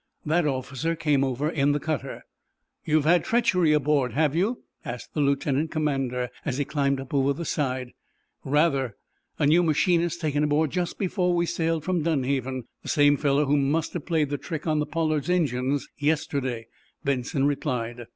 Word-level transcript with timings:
That 0.25 0.47
officer 0.47 0.95
came 0.95 1.23
over 1.23 1.47
in 1.47 1.73
the 1.73 1.79
cutter. 1.79 2.23
"You've 2.83 3.03
had 3.03 3.23
treachery 3.23 3.71
aboard, 3.71 4.13
have 4.13 4.33
you?" 4.35 4.63
asked 4.83 5.13
the 5.13 5.19
lieutenant 5.19 5.69
commander, 5.69 6.29
as 6.43 6.57
he 6.57 6.65
climbed 6.65 6.99
up 6.99 7.13
over 7.13 7.33
the 7.33 7.45
side. 7.45 7.91
"Rather. 8.43 8.95
A 9.37 9.45
new 9.45 9.61
machinist, 9.61 10.19
taken 10.19 10.43
aboard 10.43 10.71
just 10.71 10.97
before 10.97 11.35
we 11.35 11.45
sailed 11.45 11.83
from 11.83 12.01
Dunhaven. 12.01 12.63
The 12.81 12.89
same 12.89 13.15
fellow 13.15 13.45
who 13.45 13.57
must 13.57 13.93
have 13.93 14.07
played 14.07 14.31
the 14.31 14.39
trick 14.39 14.65
on 14.65 14.79
the 14.79 14.87
'Pollard's' 14.87 15.29
engines 15.29 15.87
yesterday," 15.99 16.65
Benson 17.03 17.45
replied. 17.45 18.07